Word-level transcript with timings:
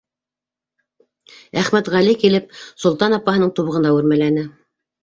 Әхмәтғәле 1.63 2.17
килеп 2.25 2.51
Солтан 2.87 3.21
апаһының 3.21 3.57
тубығына 3.61 3.95
үрмәләне. 4.01 4.51